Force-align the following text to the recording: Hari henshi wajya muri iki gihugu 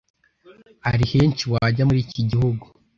Hari 0.85 1.03
henshi 1.13 1.43
wajya 1.53 1.83
muri 1.87 1.99
iki 2.05 2.21
gihugu 2.29 2.65